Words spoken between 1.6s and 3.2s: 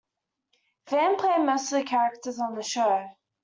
of the characters on the show.